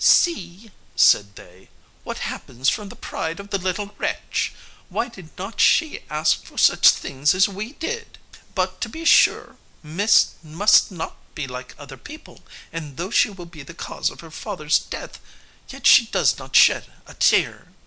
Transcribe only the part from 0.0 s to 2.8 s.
"See," said they, "what happens